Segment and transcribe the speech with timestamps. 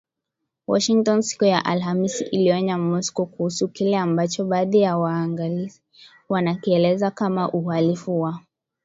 [0.67, 5.81] Washington siku ya Alhamis iliionya Moscow kuhusu kile ambacho baadhi ya waangalizi
[6.29, 8.39] wanakielezea kama uhalifu wa